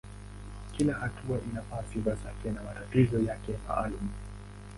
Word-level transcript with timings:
Kila 0.77 0.93
hatua 0.93 1.39
ina 1.51 1.63
sifa 1.93 2.11
zake 2.15 2.51
na 2.51 2.63
matatizo 2.63 3.19
yake 3.19 3.53
maalumu. 3.67 4.09